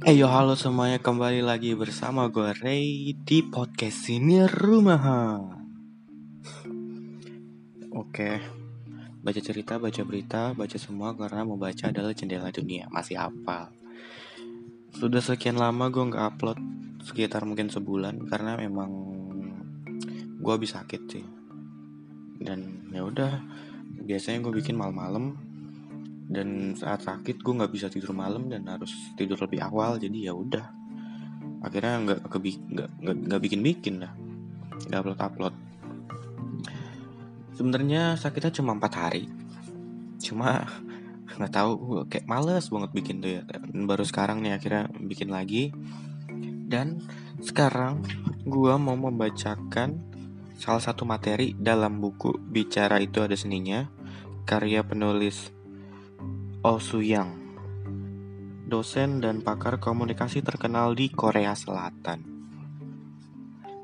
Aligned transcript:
Eh 0.00 0.16
yo 0.16 0.32
halo 0.32 0.56
semuanya. 0.56 0.96
Kembali 0.96 1.44
lagi 1.44 1.76
bersama 1.76 2.32
gue 2.32 2.56
Ray 2.64 3.12
di 3.20 3.44
podcast 3.44 4.08
ini 4.08 4.48
rumahan 4.48 5.60
Oke. 7.92 8.40
Baca 9.20 9.40
cerita, 9.44 9.76
baca 9.76 10.00
berita, 10.00 10.56
baca 10.56 10.76
semua 10.80 11.12
karena 11.12 11.44
membaca 11.44 11.92
adalah 11.92 12.16
jendela 12.16 12.48
dunia. 12.48 12.88
Masih 12.88 13.20
hafal. 13.20 13.76
Sudah 14.96 15.20
sekian 15.20 15.60
lama 15.60 15.92
gue 15.92 16.08
gak 16.08 16.32
upload 16.32 16.56
Sekitar 17.04 17.44
mungkin 17.44 17.68
sebulan 17.68 18.24
Karena 18.24 18.56
memang 18.56 18.88
Gue 20.40 20.52
habis 20.56 20.72
sakit 20.72 21.02
sih. 21.12 21.26
Dan 22.40 22.88
ya 22.88 23.04
udah 23.04 23.36
Biasanya 24.00 24.48
gue 24.48 24.64
bikin 24.64 24.80
malam-malam 24.80 25.49
dan 26.30 26.78
saat 26.78 27.02
sakit 27.02 27.42
gue 27.42 27.54
nggak 27.58 27.74
bisa 27.74 27.90
tidur 27.90 28.14
malam 28.14 28.46
dan 28.46 28.62
harus 28.70 28.94
tidur 29.18 29.36
lebih 29.42 29.60
awal. 29.66 29.98
Jadi 29.98 30.30
ya 30.30 30.32
udah. 30.32 30.66
Akhirnya 31.60 31.98
nggak 32.06 32.20
nggak 32.30 32.88
nggak 33.26 33.42
bikin 33.42 33.60
bikin 33.60 34.00
lah 34.00 34.14
nggak 34.80 35.04
upload 35.04 35.20
upload 35.20 35.54
sebenarnya 37.60 38.16
sakitnya 38.16 38.56
cuma 38.56 38.72
empat 38.72 38.92
hari. 38.96 39.28
Cuma 40.16 40.64
nggak 41.36 41.52
tahu 41.52 42.08
kayak 42.08 42.24
males 42.24 42.72
banget 42.72 42.90
bikin 42.96 43.20
tuh 43.20 43.30
ya. 43.36 43.42
Baru 43.84 44.08
sekarang 44.08 44.40
nih 44.40 44.56
akhirnya 44.56 44.88
bikin 44.96 45.28
lagi. 45.28 45.68
Dan 46.64 47.04
sekarang 47.44 48.00
gue 48.48 48.74
mau 48.80 48.96
membacakan 48.96 50.00
salah 50.56 50.80
satu 50.80 51.04
materi 51.04 51.52
dalam 51.52 52.00
buku 52.00 52.40
bicara 52.40 52.96
itu 52.96 53.20
ada 53.20 53.36
seninya 53.36 53.92
karya 54.48 54.80
penulis 54.80 55.52
Oh 56.60 56.76
Suyang, 56.76 57.56
dosen 58.68 59.24
dan 59.24 59.40
pakar 59.40 59.80
komunikasi 59.80 60.44
terkenal 60.44 60.92
di 60.92 61.08
Korea 61.08 61.56
Selatan. 61.56 62.20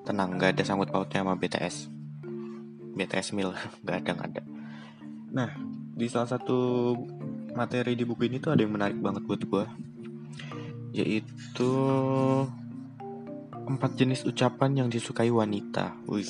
Tenang, 0.05 0.36
gak 0.36 0.52
ada 0.52 0.60
sangkut 0.60 0.92
pautnya 0.92 1.24
sama 1.24 1.41
BTS. 1.41 1.88
BTS 2.92 3.32
Mil, 3.32 3.56
gak 3.88 4.04
ada, 4.04 4.12
gak 4.12 4.28
ada. 4.28 4.42
Nah, 5.32 5.56
di 5.97 6.04
salah 6.04 6.28
satu 6.28 6.92
materi 7.56 7.97
di 7.97 8.04
buku 8.04 8.28
ini 8.28 8.44
tuh 8.44 8.52
ada 8.52 8.60
yang 8.60 8.77
menarik 8.77 9.00
banget 9.00 9.24
buat 9.24 9.41
gue. 9.41 9.64
Yaitu 11.00 11.72
empat 13.72 13.97
jenis 13.97 14.28
ucapan 14.28 14.84
yang 14.84 14.92
disukai 14.92 15.32
wanita. 15.32 15.97
Wih. 16.12 16.28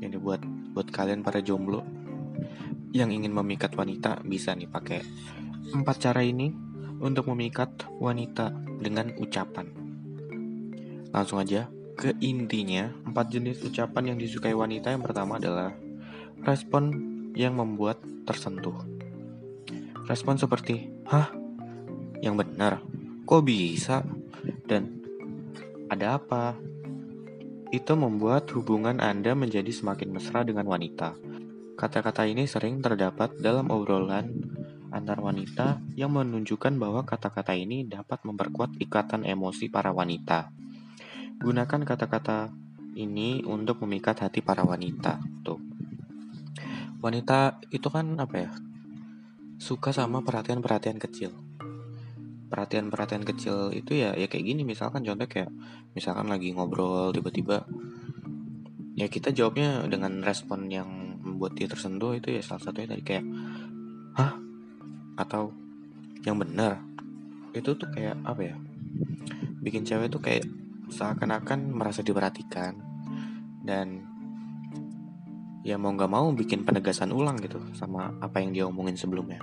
Ini 0.00 0.16
buat 0.16 0.40
buat 0.72 0.88
kalian 0.88 1.20
para 1.20 1.44
jomblo 1.44 2.00
yang 2.90 3.14
ingin 3.14 3.30
memikat 3.30 3.74
wanita 3.78 4.22
bisa 4.26 4.54
nih 4.54 4.66
pakai 4.66 5.00
empat 5.70 6.10
cara 6.10 6.26
ini 6.26 6.50
untuk 6.98 7.30
memikat 7.30 7.86
wanita 8.02 8.50
dengan 8.82 9.14
ucapan. 9.16 9.70
Langsung 11.14 11.38
aja 11.38 11.70
ke 11.94 12.16
intinya, 12.22 12.90
empat 13.06 13.30
jenis 13.30 13.62
ucapan 13.62 14.14
yang 14.14 14.18
disukai 14.18 14.54
wanita 14.56 14.90
yang 14.90 15.02
pertama 15.04 15.38
adalah 15.38 15.74
respon 16.42 16.90
yang 17.36 17.54
membuat 17.54 18.02
tersentuh. 18.26 18.74
Respon 20.08 20.40
seperti, 20.40 20.90
"Hah? 21.06 21.30
Yang 22.18 22.34
benar? 22.46 22.72
Kok 23.28 23.42
bisa?" 23.46 24.02
dan 24.66 24.98
"Ada 25.86 26.18
apa?" 26.18 26.58
Itu 27.70 27.94
membuat 27.94 28.50
hubungan 28.50 28.98
Anda 28.98 29.38
menjadi 29.38 29.70
semakin 29.70 30.10
mesra 30.10 30.42
dengan 30.42 30.66
wanita 30.66 31.29
Kata-kata 31.80 32.28
ini 32.28 32.44
sering 32.44 32.84
terdapat 32.84 33.40
dalam 33.40 33.72
obrolan 33.72 34.28
antar 34.92 35.16
wanita 35.16 35.80
yang 35.96 36.12
menunjukkan 36.12 36.76
bahwa 36.76 37.08
kata-kata 37.08 37.56
ini 37.56 37.88
dapat 37.88 38.20
memperkuat 38.20 38.76
ikatan 38.84 39.24
emosi 39.24 39.72
para 39.72 39.88
wanita. 39.88 40.52
Gunakan 41.40 41.80
kata-kata 41.88 42.52
ini 43.00 43.40
untuk 43.48 43.80
memikat 43.80 44.20
hati 44.20 44.44
para 44.44 44.60
wanita. 44.60 45.24
Tuh. 45.40 45.56
Wanita 47.00 47.64
itu 47.72 47.88
kan 47.88 48.12
apa 48.20 48.36
ya? 48.36 48.52
Suka 49.56 49.96
sama 49.96 50.20
perhatian-perhatian 50.20 51.00
kecil. 51.00 51.32
Perhatian-perhatian 52.52 53.24
kecil 53.24 53.72
itu 53.72 53.96
ya 53.96 54.12
ya 54.20 54.28
kayak 54.28 54.44
gini 54.44 54.68
misalkan 54.68 55.00
contoh 55.00 55.24
kayak 55.24 55.48
misalkan 55.96 56.28
lagi 56.28 56.52
ngobrol 56.52 57.08
tiba-tiba 57.08 57.64
ya 59.00 59.08
kita 59.08 59.32
jawabnya 59.32 59.88
dengan 59.88 60.20
respon 60.20 60.68
yang 60.68 61.09
membuat 61.40 61.56
dia 61.56 61.72
tersentuh 61.72 62.12
itu 62.12 62.36
ya 62.36 62.44
salah 62.44 62.60
satunya 62.60 62.92
tadi 62.92 63.00
kayak 63.00 63.24
hah? 64.12 64.36
Atau 65.16 65.56
yang 66.20 66.36
benar 66.36 66.84
itu 67.56 67.72
tuh 67.72 67.88
kayak 67.88 68.20
apa 68.28 68.52
ya 68.52 68.60
bikin 69.64 69.88
cewek 69.88 70.12
tuh 70.12 70.20
kayak 70.20 70.44
seakan-akan 70.92 71.72
merasa 71.72 72.04
diperhatikan 72.04 72.76
dan 73.64 74.04
ya 75.64 75.80
mau 75.80 75.96
nggak 75.96 76.12
mau 76.12 76.28
bikin 76.36 76.60
penegasan 76.60 77.08
ulang 77.08 77.40
gitu 77.40 77.56
sama 77.72 78.12
apa 78.20 78.44
yang 78.44 78.52
dia 78.52 78.68
omongin 78.68 79.00
sebelumnya. 79.00 79.40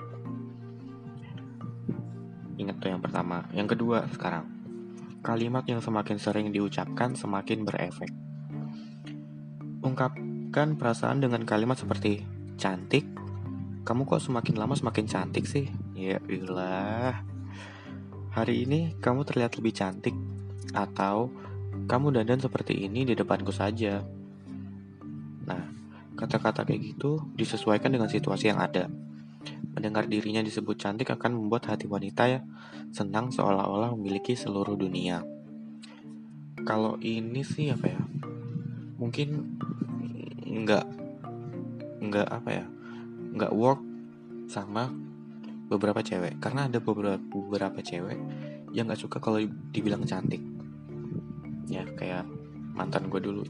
Ingat 2.62 2.78
tuh 2.78 2.94
yang 2.94 3.02
pertama. 3.02 3.42
Yang 3.58 3.74
kedua 3.74 4.06
sekarang 4.14 4.46
kalimat 5.26 5.66
yang 5.66 5.82
semakin 5.82 6.22
sering 6.22 6.54
diucapkan 6.54 7.18
semakin 7.18 7.66
berefek. 7.66 8.14
Ungkap 9.82 10.27
Ungkapkan 10.58 10.82
perasaan 10.82 11.22
dengan 11.22 11.46
kalimat 11.46 11.78
seperti 11.78 12.26
cantik. 12.58 13.06
Kamu 13.86 14.10
kok 14.10 14.26
semakin 14.26 14.58
lama 14.58 14.74
semakin 14.74 15.06
cantik 15.06 15.46
sih? 15.46 15.70
Ya 15.94 16.18
ilah. 16.26 17.22
Hari 18.34 18.66
ini 18.66 18.98
kamu 18.98 19.22
terlihat 19.22 19.54
lebih 19.62 19.78
cantik. 19.78 20.18
Atau 20.74 21.30
kamu 21.86 22.10
dandan 22.10 22.42
seperti 22.42 22.74
ini 22.74 23.06
di 23.06 23.14
depanku 23.14 23.54
saja. 23.54 24.02
Nah, 25.46 25.62
kata-kata 26.18 26.66
kayak 26.66 26.82
gitu 26.90 27.22
disesuaikan 27.38 27.94
dengan 27.94 28.10
situasi 28.10 28.50
yang 28.50 28.58
ada. 28.58 28.90
Mendengar 29.78 30.10
dirinya 30.10 30.42
disebut 30.42 30.74
cantik 30.82 31.14
akan 31.14 31.38
membuat 31.38 31.70
hati 31.70 31.86
wanita 31.86 32.34
ya 32.34 32.42
senang 32.98 33.30
seolah-olah 33.30 33.94
memiliki 33.94 34.34
seluruh 34.34 34.74
dunia. 34.74 35.22
Kalau 36.66 36.98
ini 36.98 37.46
sih 37.46 37.70
apa 37.70 37.94
ya? 37.94 38.02
Mungkin 38.98 39.30
nggak 40.58 40.86
nggak 41.98 42.28
apa 42.30 42.50
ya 42.50 42.66
nggak 43.38 43.54
work 43.54 43.82
sama 44.48 44.90
beberapa 45.68 46.00
cewek. 46.00 46.40
Karena 46.40 46.66
ada 46.72 46.80
beberapa 46.80 47.20
beberapa 47.20 47.80
cewek 47.84 48.18
yang 48.72 48.88
nggak 48.88 49.00
suka 49.00 49.20
kalau 49.20 49.40
dibilang 49.72 50.04
cantik. 50.08 50.40
Ya 51.68 51.84
kayak 51.84 52.24
mantan 52.74 53.12
gue 53.12 53.20
dulu. 53.20 53.44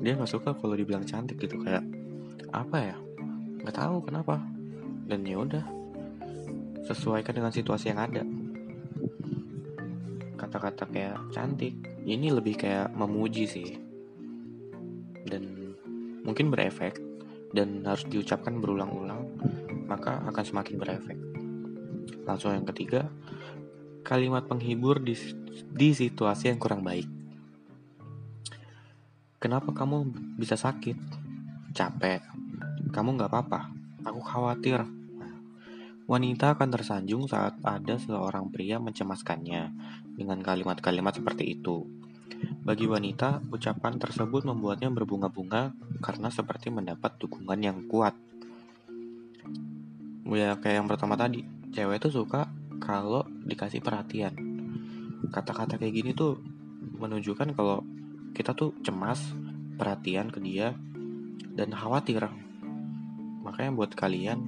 Dia 0.00 0.16
nggak 0.16 0.32
suka 0.32 0.56
kalau 0.56 0.74
dibilang 0.74 1.04
cantik 1.04 1.36
gitu. 1.36 1.60
Kayak 1.60 1.84
apa 2.50 2.76
ya? 2.80 2.96
Nggak 3.60 3.76
tahu 3.76 3.96
kenapa. 4.08 4.40
Dan 5.04 5.28
ya 5.28 5.36
udah 5.36 5.64
sesuaikan 6.88 7.36
dengan 7.36 7.52
situasi 7.52 7.92
yang 7.92 8.00
ada. 8.00 8.24
Kata-kata 10.40 10.88
kayak 10.88 11.20
cantik 11.36 11.76
ini 12.08 12.32
lebih 12.32 12.56
kayak 12.56 12.96
memuji 12.96 13.44
sih. 13.44 13.76
Dan 15.28 15.59
mungkin 16.24 16.52
berefek 16.52 16.98
dan 17.50 17.82
harus 17.82 18.06
diucapkan 18.06 18.58
berulang-ulang, 18.62 19.26
maka 19.90 20.22
akan 20.30 20.44
semakin 20.44 20.76
berefek. 20.78 21.18
Langsung 22.24 22.54
yang 22.54 22.66
ketiga, 22.68 23.10
kalimat 24.06 24.46
penghibur 24.46 25.02
di, 25.02 25.18
di 25.70 25.90
situasi 25.90 26.52
yang 26.52 26.60
kurang 26.62 26.86
baik. 26.86 27.08
Kenapa 29.40 29.72
kamu 29.72 30.12
bisa 30.36 30.54
sakit? 30.54 30.96
Capek. 31.72 32.20
Kamu 32.92 33.16
nggak 33.16 33.30
apa-apa. 33.32 33.72
Aku 34.04 34.20
khawatir. 34.20 34.84
Wanita 36.04 36.58
akan 36.58 36.68
tersanjung 36.74 37.24
saat 37.30 37.56
ada 37.62 37.96
seorang 37.96 38.50
pria 38.50 38.82
mencemaskannya 38.82 39.62
dengan 40.18 40.42
kalimat-kalimat 40.42 41.16
seperti 41.16 41.56
itu. 41.56 41.86
Bagi 42.60 42.86
wanita, 42.86 43.42
ucapan 43.50 43.96
tersebut 43.96 44.44
membuatnya 44.44 44.92
berbunga-bunga 44.92 45.72
karena 46.00 46.28
seperti 46.28 46.68
mendapat 46.68 47.16
dukungan 47.20 47.60
yang 47.60 47.84
kuat. 47.88 48.14
Ya 50.30 50.54
kayak 50.60 50.84
yang 50.84 50.88
pertama 50.88 51.18
tadi, 51.18 51.42
cewek 51.74 52.00
itu 52.00 52.22
suka 52.22 52.46
kalau 52.78 53.26
dikasih 53.44 53.82
perhatian. 53.82 54.36
Kata-kata 55.32 55.76
kayak 55.76 55.94
gini 55.94 56.10
tuh 56.14 56.38
menunjukkan 57.00 57.56
kalau 57.56 57.82
kita 58.32 58.54
tuh 58.54 58.76
cemas, 58.86 59.20
perhatian 59.80 60.30
ke 60.30 60.38
dia, 60.38 60.76
dan 61.56 61.74
khawatir. 61.74 62.30
Makanya 63.42 63.72
buat 63.74 63.92
kalian 63.96 64.38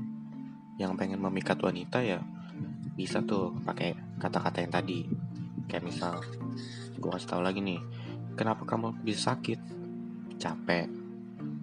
yang 0.80 0.96
pengen 0.96 1.20
memikat 1.20 1.60
wanita 1.60 2.00
ya 2.00 2.24
bisa 2.92 3.24
tuh 3.24 3.56
pakai 3.64 3.96
kata-kata 4.20 4.58
yang 4.62 4.72
tadi. 4.72 5.00
Kayak 5.68 5.84
misal, 5.88 6.14
gue 7.02 7.10
kasih 7.10 7.28
tau 7.28 7.42
lagi 7.42 7.58
nih, 7.58 7.82
Kenapa 8.32 8.64
kamu 8.64 9.04
bisa 9.04 9.34
sakit? 9.34 9.60
Capek. 10.40 10.88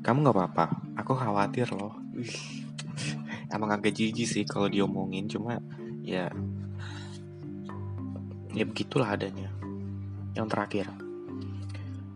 Kamu 0.05 0.21
gak 0.21 0.35
apa-apa. 0.37 0.65
Aku 1.01 1.17
khawatir 1.17 1.65
loh. 1.73 1.97
Emang 3.53 3.73
agak 3.73 3.97
jijik 3.97 4.29
sih 4.29 4.45
kalau 4.45 4.69
diomongin, 4.69 5.25
cuma 5.25 5.57
ya 6.05 6.29
ya 8.53 8.65
begitulah 8.65 9.13
adanya 9.13 9.49
yang 10.33 10.49
terakhir 10.49 10.89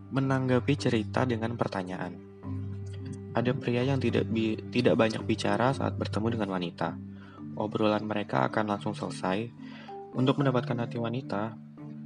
menanggapi 0.10 0.74
cerita 0.78 1.30
dengan 1.30 1.54
pertanyaan 1.54 2.18
ada 3.34 3.54
pria 3.54 3.86
yang 3.86 4.02
tidak 4.02 4.26
bi 4.30 4.58
tidak 4.74 4.98
banyak 4.98 5.22
bicara 5.26 5.74
saat 5.78 5.94
bertemu 5.94 6.38
dengan 6.38 6.58
wanita 6.58 6.98
obrolan 7.58 8.06
mereka 8.06 8.50
akan 8.50 8.66
langsung 8.66 8.98
selesai 8.98 9.46
untuk 10.18 10.42
mendapatkan 10.42 10.86
hati 10.86 10.98
wanita 10.98 11.54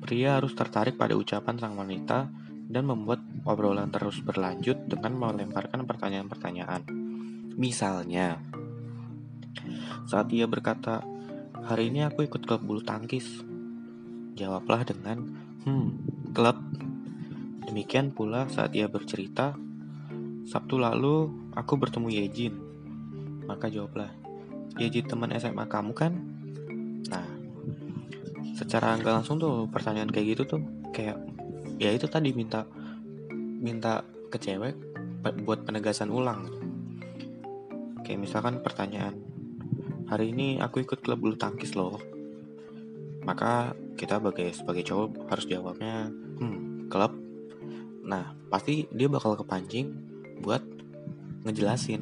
pria 0.01 0.37
harus 0.37 0.53
tertarik 0.53 0.95
pada 0.95 1.17
ucapan 1.17 1.57
sang 1.57 1.75
wanita 1.75 2.29
dan 2.67 2.83
membuat 2.83 3.23
obrolan 3.47 3.87
terus 3.89 4.19
berlanjut 4.19 4.91
dengan 4.91 5.15
melemparkan 5.15 5.87
pertanyaan-pertanyaan. 5.87 6.83
Misalnya, 7.55 8.43
saat 10.05 10.29
ia 10.35 10.45
berkata, 10.45 11.01
"Hari 11.55 11.89
ini 11.89 12.05
aku 12.05 12.27
ikut 12.27 12.43
klub 12.43 12.61
bulu 12.61 12.83
tangkis." 12.83 13.41
Jawablah 14.37 14.85
dengan, 14.85 15.17
"Hmm, 15.65 15.97
klub." 16.35 16.59
Demikian 17.65 18.13
pula 18.13 18.47
saat 18.51 18.75
ia 18.77 18.85
bercerita, 18.87 19.57
"Sabtu 20.47 20.77
lalu 20.77 21.31
aku 21.57 21.75
bertemu 21.79 22.07
Yejin." 22.13 22.53
Maka 23.47 23.71
jawablah, 23.71 24.11
"Yejin 24.77 25.07
teman 25.07 25.33
SMA 25.33 25.65
kamu 25.65 25.91
kan?" 25.95 26.36
Secara 28.57 28.97
nggak 28.97 29.21
langsung 29.21 29.37
tuh 29.37 29.69
pertanyaan 29.69 30.09
kayak 30.09 30.33
gitu 30.33 30.57
tuh 30.57 30.61
kayak 30.89 31.21
ya 31.77 31.93
itu 31.93 32.09
tadi 32.09 32.33
minta 32.33 32.65
minta 33.61 34.01
ke 34.33 34.41
cewek 34.41 34.73
buat 35.45 35.61
penegasan 35.61 36.09
ulang. 36.09 36.49
Kayak 38.01 38.25
misalkan 38.25 38.65
pertanyaan 38.65 39.21
hari 40.09 40.33
ini 40.33 40.57
aku 40.57 40.81
ikut 40.81 41.05
klub 41.05 41.21
bulu 41.21 41.37
tangkis 41.37 41.77
loh. 41.77 42.01
Maka 43.21 43.77
kita 43.93 44.17
sebagai 44.17 44.49
sebagai 44.57 44.83
cowok 44.89 45.29
harus 45.29 45.45
jawabnya 45.45 46.09
hmm 46.41 46.89
klub. 46.89 47.13
Nah 48.09 48.33
pasti 48.49 48.89
dia 48.89 49.05
bakal 49.05 49.37
kepancing 49.37 49.93
buat 50.41 50.63
ngejelasin 51.43 52.01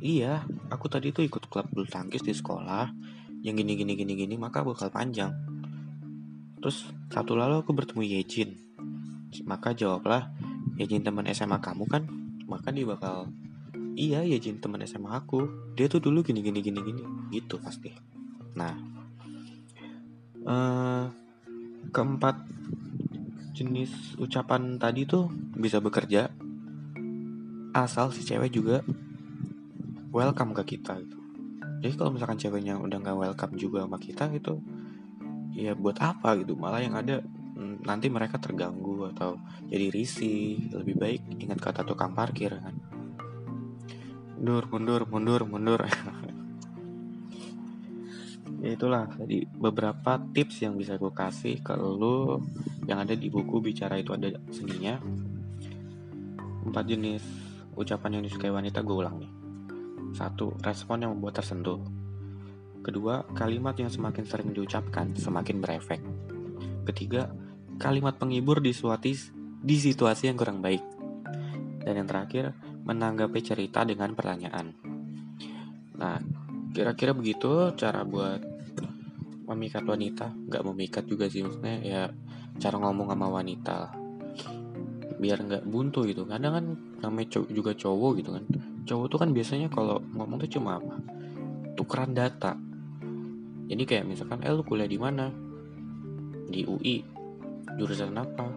iya 0.00 0.46
aku 0.70 0.86
tadi 0.86 1.10
tuh 1.10 1.26
ikut 1.26 1.50
klub 1.50 1.66
bulu 1.70 1.86
tangkis 1.86 2.22
di 2.22 2.34
sekolah 2.34 2.90
yang 3.42 3.54
gini 3.54 3.78
gini 3.78 3.92
gini 3.94 4.12
gini 4.14 4.34
maka 4.34 4.62
bakal 4.62 4.90
panjang 4.90 5.30
terus 6.58 6.90
satu 7.10 7.38
lalu 7.38 7.62
aku 7.62 7.72
bertemu 7.74 8.02
Yejin 8.04 8.68
maka 9.44 9.76
jawablah, 9.76 10.32
ya 10.80 10.88
Jin 10.88 11.04
teman 11.04 11.28
SMA 11.28 11.60
kamu 11.60 11.84
kan? 11.84 12.08
Maka 12.48 12.72
dia 12.72 12.88
bakal, 12.88 13.28
iya 13.92 14.24
ya 14.24 14.38
Jin 14.40 14.58
teman 14.58 14.80
SMA 14.88 15.12
aku. 15.12 15.44
Dia 15.76 15.86
tuh 15.86 16.00
dulu 16.00 16.24
gini 16.24 16.40
gini 16.40 16.64
gini 16.64 16.80
gini, 16.80 17.02
gitu 17.28 17.60
pasti. 17.60 17.92
Nah, 18.56 18.72
uh, 20.48 21.04
keempat 21.92 22.36
jenis 23.52 24.16
ucapan 24.16 24.78
tadi 24.78 25.02
tuh 25.02 25.26
bisa 25.58 25.82
bekerja 25.82 26.30
asal 27.74 28.14
si 28.14 28.22
cewek 28.22 28.54
juga 28.54 28.80
welcome 30.14 30.56
ke 30.56 30.78
kita 30.78 30.98
gitu. 31.04 31.18
Jadi 31.78 31.94
kalau 31.94 32.10
misalkan 32.16 32.40
ceweknya 32.40 32.80
udah 32.80 32.98
nggak 32.98 33.18
welcome 33.18 33.54
juga 33.54 33.86
sama 33.86 34.00
kita 34.00 34.30
gitu, 34.34 34.58
ya 35.58 35.74
buat 35.74 35.98
apa 35.98 36.38
gitu? 36.38 36.54
Malah 36.54 36.78
yang 36.78 36.94
ada 36.94 37.18
nanti 37.82 38.06
mereka 38.06 38.38
terganggu 38.38 39.10
atau 39.10 39.42
jadi 39.66 39.90
risih. 39.90 40.70
Lebih 40.70 40.94
baik 40.94 41.22
ingat 41.42 41.58
kata 41.58 41.82
tukang 41.82 42.14
parkir 42.14 42.54
kan. 42.54 42.74
Mundur 44.38 44.70
mundur 44.70 45.02
mundur 45.10 45.42
mundur. 45.42 45.82
Ya 48.58 48.74
itulah 48.74 49.06
jadi 49.14 49.46
beberapa 49.54 50.18
tips 50.34 50.66
yang 50.66 50.74
bisa 50.74 50.98
gue 50.98 51.14
kasih 51.14 51.62
ke 51.62 51.78
lo 51.78 52.42
yang 52.90 52.98
ada 52.98 53.14
di 53.14 53.30
buku 53.30 53.62
bicara 53.62 53.94
itu 54.02 54.10
ada 54.10 54.34
seninya. 54.50 54.98
Empat 56.66 56.90
jenis 56.90 57.22
ucapan 57.78 58.18
yang 58.18 58.26
disukai 58.26 58.50
wanita 58.50 58.82
gue 58.82 58.96
ulang 58.98 59.22
nih. 59.22 59.30
Satu 60.10 60.58
respon 60.58 61.06
yang 61.06 61.14
membuat 61.14 61.38
tersentuh 61.38 61.78
kedua 62.88 63.28
kalimat 63.36 63.76
yang 63.76 63.92
semakin 63.92 64.24
sering 64.24 64.50
diucapkan 64.56 65.12
semakin 65.12 65.60
berefek 65.60 66.00
ketiga 66.88 67.28
kalimat 67.78 68.18
penghibur 68.18 68.58
di, 68.58 68.74
suati, 68.74 69.14
di 69.62 69.76
situasi 69.78 70.28
yang 70.28 70.36
kurang 70.36 70.58
baik. 70.60 70.82
Dan 71.84 72.04
yang 72.04 72.08
terakhir, 72.10 72.52
menanggapi 72.84 73.40
cerita 73.40 73.86
dengan 73.86 74.12
pertanyaan. 74.12 74.74
Nah, 75.96 76.18
kira-kira 76.74 77.14
begitu 77.14 77.72
cara 77.78 78.02
buat 78.02 78.42
memikat 79.48 79.86
wanita. 79.86 80.26
Nggak 80.50 80.64
memikat 80.66 81.04
juga 81.06 81.30
sih, 81.30 81.46
maksudnya 81.46 81.76
ya 81.80 82.02
cara 82.58 82.76
ngomong 82.82 83.14
sama 83.14 83.26
wanita 83.30 83.78
biar 85.18 85.42
nggak 85.42 85.66
buntu 85.66 86.06
gitu 86.06 86.22
kadang 86.30 86.54
kan 86.54 86.64
namanya 87.02 87.42
juga 87.50 87.74
cowok 87.74 88.22
gitu 88.22 88.38
kan 88.38 88.44
cowok 88.86 89.06
tuh 89.10 89.18
kan 89.18 89.30
biasanya 89.34 89.66
kalau 89.66 89.98
ngomong 90.14 90.38
tuh 90.46 90.46
cuma 90.46 90.78
apa 90.78 90.94
tukeran 91.74 92.14
data 92.14 92.54
jadi 93.68 93.82
kayak 93.84 94.04
misalkan 94.08 94.40
eh 94.42 94.50
lu 94.50 94.64
kuliah 94.64 94.88
di 94.88 94.96
mana? 94.96 95.28
Di 96.48 96.64
UI 96.64 97.04
jurusan 97.76 98.16
apa? 98.16 98.48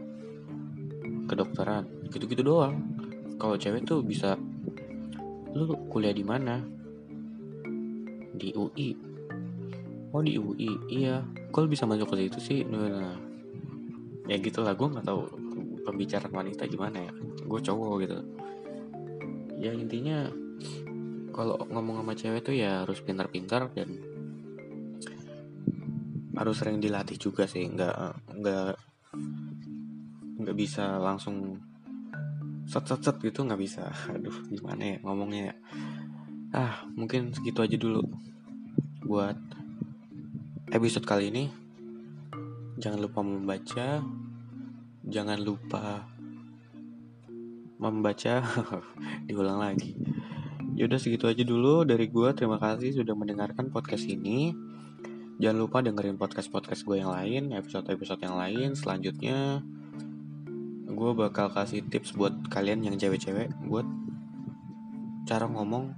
Kedokteran. 1.27 2.07
Gitu-gitu 2.07 2.41
doang. 2.41 2.79
Kalau 3.35 3.59
cewek 3.59 3.83
tuh 3.83 3.99
bisa 3.99 4.39
lu 5.51 5.67
kuliah 5.91 6.15
di 6.15 6.23
mana? 6.23 6.63
Di 8.31 8.55
UI 8.55 9.11
oh 10.11 10.21
di 10.23 10.35
UI 10.35 10.71
iya. 10.91 11.23
Kok 11.51 11.67
bisa 11.67 11.83
masuk 11.83 12.15
ke 12.15 12.27
situ 12.27 12.39
sih? 12.39 12.59
Nah, 12.63 13.15
ya 14.27 14.39
gitulah 14.39 14.75
gue 14.75 14.87
nggak 14.87 15.07
tahu 15.07 15.27
pembicaraan 15.83 16.31
wanita 16.31 16.63
gimana 16.67 17.11
ya. 17.11 17.11
Gue 17.43 17.59
cowok 17.59 17.93
gitu. 18.07 18.17
Ya 19.59 19.75
intinya 19.75 20.31
kalau 21.31 21.59
ngomong 21.67 22.03
sama 22.03 22.13
cewek 22.15 22.43
tuh 22.43 22.55
ya 22.55 22.83
harus 22.83 22.99
pintar-pintar 23.03 23.71
dan 23.75 24.10
harus 26.41 26.57
sering 26.57 26.81
dilatih 26.81 27.21
juga 27.21 27.45
sih 27.45 27.69
nggak 27.69 27.97
nggak 28.41 28.73
nggak 30.41 30.57
bisa 30.57 30.97
langsung 30.97 31.61
set 32.65 32.89
set 32.89 33.01
set 33.05 33.15
gitu 33.21 33.45
nggak 33.45 33.61
bisa. 33.61 33.93
Aduh 34.17 34.33
gimana 34.49 34.81
ya 34.81 34.97
ngomongnya 35.05 35.41
ya? 35.53 35.55
Ah 36.51 36.75
mungkin 36.97 37.29
segitu 37.29 37.61
aja 37.61 37.77
dulu 37.77 38.01
buat 39.05 39.37
episode 40.73 41.05
kali 41.05 41.29
ini. 41.29 41.45
Jangan 42.81 42.99
lupa 43.05 43.21
membaca 43.21 44.01
jangan 45.05 45.39
lupa 45.45 46.09
membaca 47.77 48.41
diulang 49.29 49.61
lagi. 49.61 49.93
Yaudah 50.73 50.97
segitu 50.97 51.29
aja 51.29 51.45
dulu 51.45 51.85
dari 51.85 52.09
gue 52.09 52.29
terima 52.33 52.57
kasih 52.57 52.97
sudah 52.97 53.13
mendengarkan 53.13 53.69
podcast 53.69 54.09
ini 54.09 54.70
jangan 55.41 55.57
lupa 55.57 55.81
dengerin 55.81 56.21
podcast 56.21 56.53
podcast 56.53 56.85
gue 56.85 57.01
yang 57.01 57.09
lain 57.09 57.49
episode 57.57 57.89
episode 57.89 58.21
yang 58.21 58.37
lain 58.37 58.77
selanjutnya 58.77 59.65
gue 60.85 61.11
bakal 61.17 61.49
kasih 61.49 61.81
tips 61.89 62.13
buat 62.13 62.45
kalian 62.53 62.85
yang 62.85 62.93
cewek-cewek 62.93 63.49
buat 63.65 63.89
cara 65.25 65.49
ngomong 65.49 65.97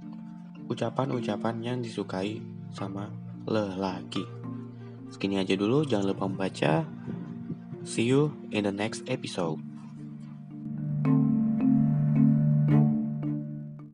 ucapan-ucapan 0.72 1.60
yang 1.60 1.78
disukai 1.84 2.40
sama 2.72 3.12
lelaki. 3.44 4.24
Segini 5.12 5.38
aja 5.38 5.54
dulu, 5.54 5.84
jangan 5.84 6.16
lupa 6.16 6.24
membaca. 6.26 6.88
See 7.84 8.08
you 8.08 8.32
in 8.48 8.64
the 8.64 8.72
next 8.72 9.04
episode. 9.06 9.60